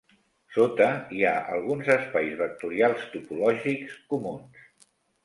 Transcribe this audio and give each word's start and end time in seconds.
Sota 0.53 0.85
hi 1.17 1.19
ha 1.27 1.33
alguns 1.57 1.91
espais 1.95 2.33
vectorials 2.39 3.05
topològics 3.13 3.99
comuns. 4.15 4.65